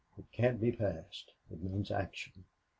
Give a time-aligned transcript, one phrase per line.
[0.17, 1.31] "It can't be passed.
[1.51, 2.45] It means action.